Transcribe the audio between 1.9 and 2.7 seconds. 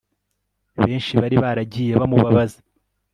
bamubabaza